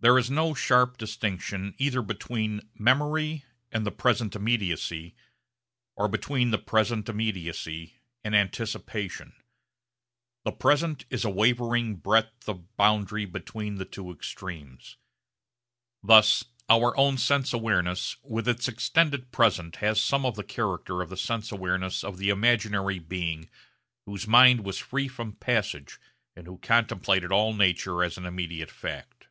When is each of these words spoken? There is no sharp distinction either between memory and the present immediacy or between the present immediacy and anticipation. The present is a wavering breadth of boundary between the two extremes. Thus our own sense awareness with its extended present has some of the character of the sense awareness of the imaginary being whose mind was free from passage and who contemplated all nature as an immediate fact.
There 0.00 0.16
is 0.16 0.30
no 0.30 0.54
sharp 0.54 0.96
distinction 0.96 1.74
either 1.76 2.02
between 2.02 2.60
memory 2.72 3.44
and 3.72 3.84
the 3.84 3.90
present 3.90 4.36
immediacy 4.36 5.16
or 5.96 6.06
between 6.06 6.52
the 6.52 6.58
present 6.58 7.08
immediacy 7.08 7.94
and 8.22 8.32
anticipation. 8.32 9.32
The 10.44 10.52
present 10.52 11.04
is 11.10 11.24
a 11.24 11.30
wavering 11.30 11.96
breadth 11.96 12.48
of 12.48 12.76
boundary 12.76 13.24
between 13.24 13.74
the 13.74 13.84
two 13.84 14.12
extremes. 14.12 14.98
Thus 16.00 16.44
our 16.68 16.96
own 16.96 17.18
sense 17.18 17.52
awareness 17.52 18.18
with 18.22 18.46
its 18.46 18.68
extended 18.68 19.32
present 19.32 19.74
has 19.78 20.00
some 20.00 20.24
of 20.24 20.36
the 20.36 20.44
character 20.44 21.02
of 21.02 21.10
the 21.10 21.16
sense 21.16 21.50
awareness 21.50 22.04
of 22.04 22.18
the 22.18 22.28
imaginary 22.28 23.00
being 23.00 23.50
whose 24.06 24.28
mind 24.28 24.64
was 24.64 24.78
free 24.78 25.08
from 25.08 25.32
passage 25.32 25.98
and 26.36 26.46
who 26.46 26.58
contemplated 26.58 27.32
all 27.32 27.52
nature 27.52 28.04
as 28.04 28.16
an 28.16 28.26
immediate 28.26 28.70
fact. 28.70 29.24